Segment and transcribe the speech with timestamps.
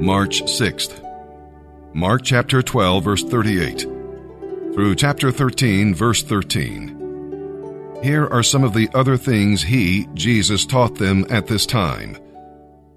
[0.00, 1.04] March 6th.
[1.92, 3.80] Mark chapter 12, verse 38
[4.72, 7.98] through chapter 13, verse 13.
[8.00, 12.16] Here are some of the other things he, Jesus, taught them at this time.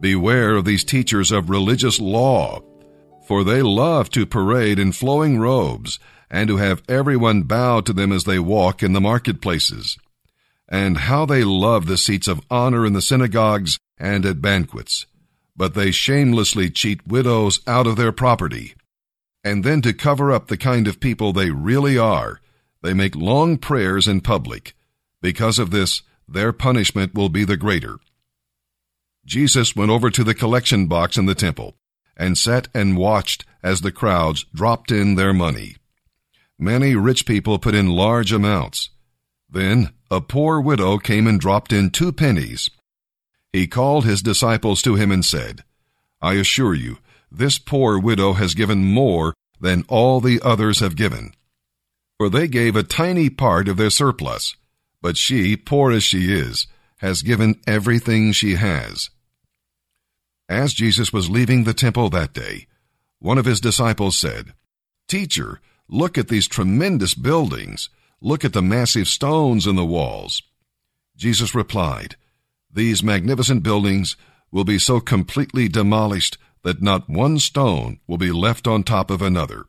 [0.00, 2.62] Beware of these teachers of religious law,
[3.28, 8.10] for they love to parade in flowing robes and to have everyone bow to them
[8.10, 9.98] as they walk in the marketplaces.
[10.68, 15.06] And how they love the seats of honor in the synagogues and at banquets.
[15.58, 18.74] But they shamelessly cheat widows out of their property.
[19.44, 22.40] And then to cover up the kind of people they really are,
[22.82, 24.74] they make long prayers in public.
[25.20, 27.98] Because of this, their punishment will be the greater.
[29.26, 31.74] Jesus went over to the collection box in the temple
[32.16, 35.76] and sat and watched as the crowds dropped in their money.
[36.58, 38.90] Many rich people put in large amounts.
[39.50, 42.70] Then a poor widow came and dropped in two pennies.
[43.52, 45.64] He called his disciples to him and said,
[46.20, 46.98] I assure you,
[47.30, 51.32] this poor widow has given more than all the others have given.
[52.18, 54.56] For they gave a tiny part of their surplus,
[55.00, 56.66] but she, poor as she is,
[56.98, 59.10] has given everything she has.
[60.48, 62.66] As Jesus was leaving the temple that day,
[63.20, 64.54] one of his disciples said,
[65.06, 67.90] Teacher, look at these tremendous buildings.
[68.20, 70.42] Look at the massive stones in the walls.
[71.16, 72.16] Jesus replied,
[72.72, 74.16] These magnificent buildings
[74.50, 79.22] will be so completely demolished that not one stone will be left on top of
[79.22, 79.64] another.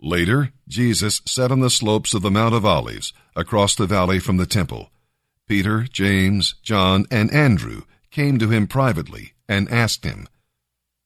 [0.00, 4.36] Later, Jesus sat on the slopes of the Mount of Olives across the valley from
[4.36, 4.90] the temple.
[5.48, 10.28] Peter, James, John, and Andrew came to him privately and asked him,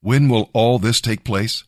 [0.01, 1.65] When will all this take place?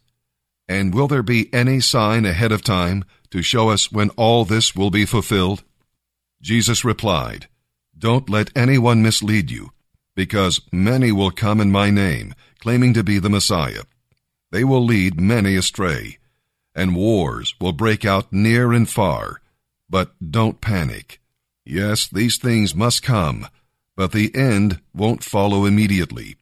[0.69, 4.75] And will there be any sign ahead of time to show us when all this
[4.75, 5.63] will be fulfilled?
[6.41, 7.47] Jesus replied,
[8.03, 9.71] Don't let anyone mislead you
[10.17, 13.85] because many will come in my name, claiming to be the Messiah.
[14.51, 16.19] They will lead many astray,
[16.75, 19.41] and wars will break out near and far.
[19.89, 21.21] But don't panic.
[21.65, 23.47] Yes, these things must come,
[23.97, 26.35] but the end won't follow immediately.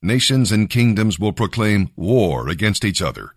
[0.00, 3.34] Nations and kingdoms will proclaim war against each other,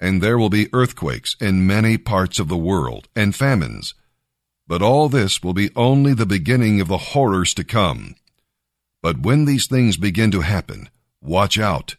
[0.00, 3.92] and there will be earthquakes in many parts of the world, and famines.
[4.68, 8.16] But all this will be only the beginning of the horrors to come.
[9.02, 10.88] But when these things begin to happen,
[11.22, 11.96] watch out.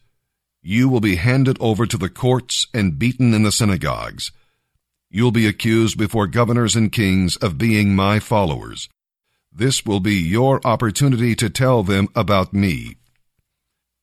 [0.62, 4.32] You will be handed over to the courts and beaten in the synagogues.
[5.10, 8.90] You'll be accused before governors and kings of being my followers.
[9.50, 12.96] This will be your opportunity to tell them about me.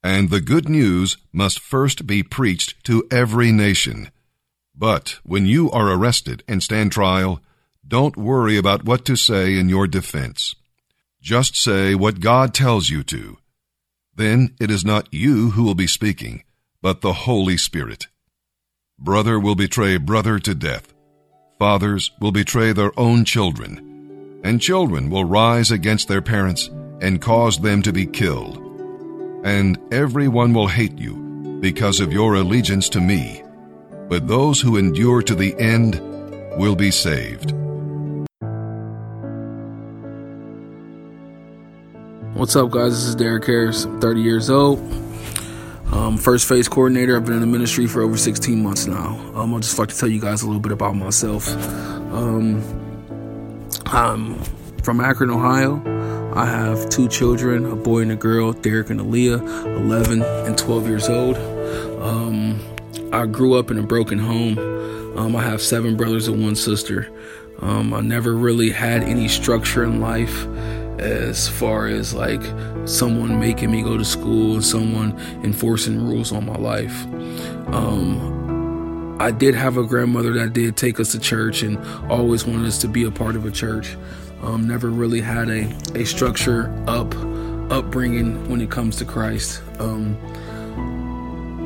[0.02, 4.10] And the good news must first be preached to every nation.
[4.76, 7.42] But when you are arrested and stand trial,
[7.88, 10.56] don't worry about what to say in your defense.
[11.22, 13.38] Just say what God tells you to.
[14.16, 16.44] Then it is not you who will be speaking,
[16.82, 18.08] but the Holy Spirit.
[18.98, 20.94] Brother will betray brother to death.
[21.60, 24.42] Fathers will betray their own children.
[24.44, 26.70] And children will rise against their parents
[27.02, 28.58] and cause them to be killed.
[29.44, 33.44] And everyone will hate you because of your allegiance to me.
[34.08, 36.00] But those who endure to the end
[36.58, 37.54] will be saved.
[42.36, 42.92] What's up, guys?
[42.92, 43.86] This is Derek Harris.
[43.86, 44.80] I'm 30 years old.
[45.94, 47.16] Um, first phase coordinator.
[47.16, 49.16] I've been in the ministry for over 16 months now.
[49.36, 51.48] Um, I'll just like to tell you guys a little bit about myself.
[52.12, 52.62] Um,
[53.86, 54.38] I'm
[54.84, 55.82] from Akron, Ohio.
[56.36, 60.88] I have two children, a boy and a girl, Derek and Aaliyah, 11 and 12
[60.90, 61.38] years old.
[62.02, 62.60] Um,
[63.14, 64.60] I grew up in a broken home.
[65.18, 67.10] Um, I have seven brothers and one sister.
[67.62, 70.46] Um, I never really had any structure in life
[71.00, 72.42] as far as like
[72.88, 77.06] someone making me go to school and someone enforcing rules on my life.
[77.74, 81.78] Um, I did have a grandmother that did take us to church and
[82.12, 83.96] always wanted us to be a part of a church.
[84.42, 87.14] Um, never really had a, a structure up
[87.72, 89.62] upbringing when it comes to Christ.
[89.80, 90.18] Um,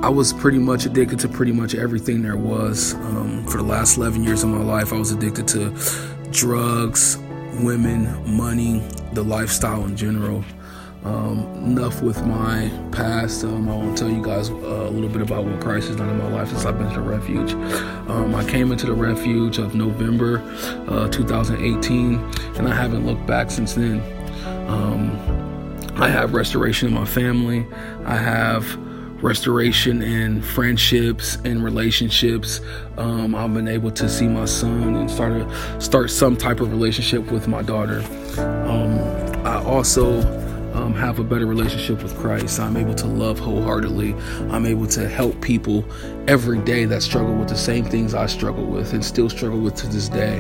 [0.02, 2.94] I was pretty much addicted to pretty much everything there was.
[2.94, 5.76] Um, for the last 11 years of my life, I was addicted to
[6.32, 7.18] drugs,
[7.64, 8.80] women, money,
[9.14, 10.44] the lifestyle in general.
[11.04, 13.46] Um, enough with my past.
[13.46, 15.96] Um, I want to tell you guys uh, a little bit about what Christ has
[15.96, 17.54] done in my life since I've been to the refuge.
[18.10, 20.42] Um, I came into the refuge of November
[20.90, 22.16] uh, 2018,
[22.58, 24.02] and I haven't looked back since then.
[24.68, 25.12] Um,
[25.96, 27.66] I have restoration in my family.
[28.04, 28.66] I have
[29.22, 32.62] restoration in friendships and relationships.
[32.98, 36.72] Um, I've been able to see my son and start a, start some type of
[36.72, 38.00] relationship with my daughter.
[38.38, 39.00] Um,
[39.46, 40.22] I also
[40.74, 42.60] um, have a better relationship with Christ.
[42.60, 44.16] I'm able to love wholeheartedly.
[44.52, 45.86] I'm able to help people
[46.28, 49.76] every day that struggle with the same things I struggle with and still struggle with
[49.76, 50.40] to this day.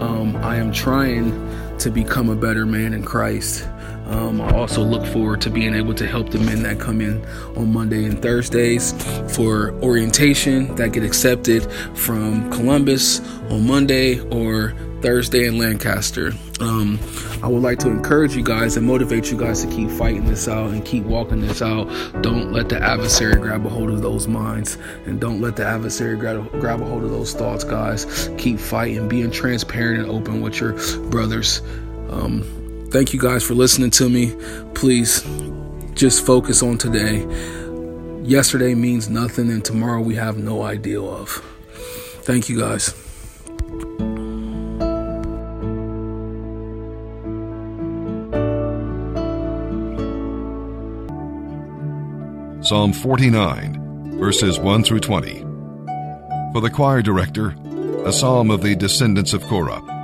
[0.00, 1.32] Um, I am trying
[1.78, 3.68] to become a better man in Christ.
[4.08, 7.24] Um, I also look forward to being able to help the men that come in
[7.56, 8.92] on Monday and Thursdays
[9.34, 13.20] for orientation that get accepted from Columbus
[13.50, 16.32] on Monday or Thursday in Lancaster.
[16.60, 16.98] Um,
[17.42, 20.48] I would like to encourage you guys and motivate you guys to keep fighting this
[20.48, 21.86] out and keep walking this out.
[22.22, 26.16] Don't let the adversary grab a hold of those minds and don't let the adversary
[26.16, 28.30] grab, grab a hold of those thoughts, guys.
[28.38, 30.72] Keep fighting, being transparent and open with your
[31.10, 31.60] brothers.
[32.08, 34.34] Um, thank you guys for listening to me.
[34.74, 35.24] Please
[35.94, 37.26] just focus on today.
[38.22, 41.30] Yesterday means nothing, and tomorrow we have no idea of.
[42.22, 42.94] Thank you guys.
[52.66, 55.40] Psalm 49, verses 1 through 20.
[56.52, 57.54] For the choir director,
[58.04, 59.95] a psalm of the descendants of Korah.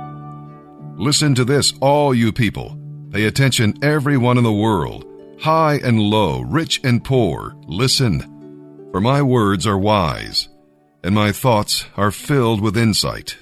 [1.03, 2.79] Listen to this, all you people.
[3.11, 5.05] Pay attention, everyone in the world,
[5.37, 7.57] high and low, rich and poor.
[7.67, 10.47] Listen, for my words are wise,
[11.03, 13.35] and my thoughts are filled with insight.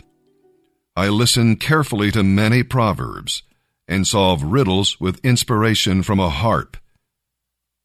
[0.96, 3.44] I listen carefully to many proverbs,
[3.88, 6.78] and solve riddles with inspiration from a harp.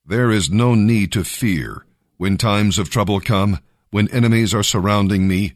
[0.07, 1.85] There is no need to fear
[2.17, 3.59] when times of trouble come,
[3.91, 5.53] when enemies are surrounding me.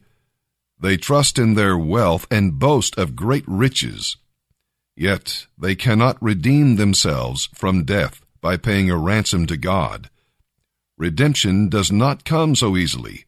[0.80, 4.16] They trust in their wealth and boast of great riches.
[4.96, 10.08] Yet they cannot redeem themselves from death by paying a ransom to God.
[10.96, 13.26] Redemption does not come so easily,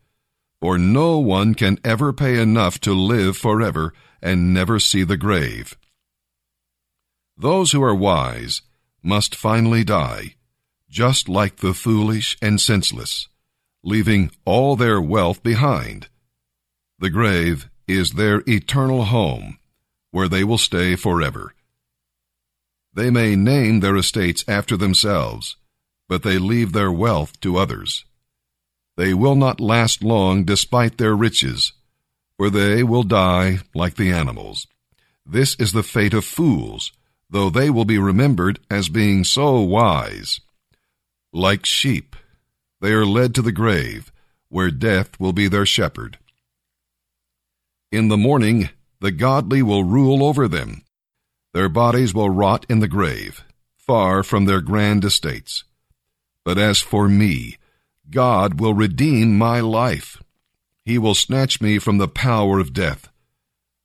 [0.60, 5.76] for no one can ever pay enough to live forever and never see the grave.
[7.36, 8.62] Those who are wise
[9.02, 10.36] must finally die
[10.92, 13.26] just like the foolish and senseless,
[13.82, 16.06] leaving all their wealth behind.
[17.02, 19.58] The grave is their eternal home,
[20.12, 21.52] where they will stay forever.
[22.94, 25.56] They may name their estates after themselves,
[26.08, 28.04] but they leave their wealth to others.
[28.96, 31.72] They will not last long despite their riches,
[32.36, 34.68] for they will die like the animals.
[35.26, 36.92] This is the fate of fools,
[37.28, 40.38] though they will be remembered as being so wise.
[41.32, 42.14] Like sheep,
[42.80, 44.12] they are led to the grave,
[44.50, 46.18] where death will be their shepherd.
[47.92, 50.82] In the morning, the godly will rule over them.
[51.52, 53.44] Their bodies will rot in the grave,
[53.76, 55.64] far from their grand estates.
[56.44, 57.58] But as for me,
[58.10, 60.22] God will redeem my life.
[60.84, 63.10] He will snatch me from the power of death.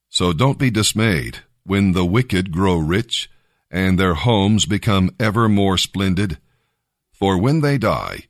[0.10, 3.30] So don't be dismayed when the wicked grow rich
[3.70, 6.38] and their homes become ever more splendid
[7.18, 8.26] for when they die,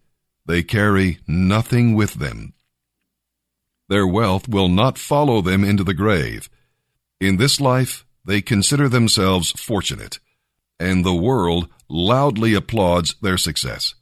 [0.45, 2.53] they carry nothing with them.
[3.89, 6.50] Their wealth will not follow them into the grave.
[7.22, 10.19] In this life, they consider themselves fortunate,
[10.80, 13.95] and the world loudly applauds their success.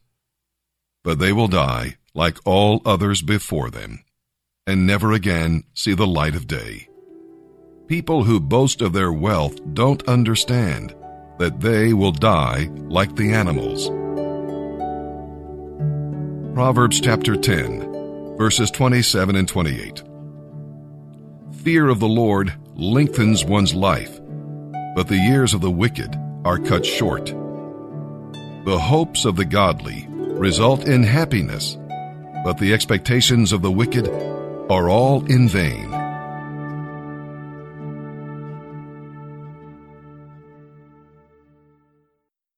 [1.04, 4.04] But they will die like all others before them,
[4.66, 6.88] and never again see the light of day.
[7.88, 10.96] People who boast of their wealth don't understand
[11.38, 13.90] that they will die like the animals.
[16.56, 17.95] Proverbs chapter 10,
[18.38, 20.04] verses 27 and 28.
[21.64, 24.20] Fear of the Lord lengthens one's life,
[24.96, 27.28] but the years of the wicked are cut short.
[28.66, 31.78] The hopes of the godly result in happiness,
[32.44, 34.08] but the expectations of the wicked
[34.70, 35.95] are all in vain.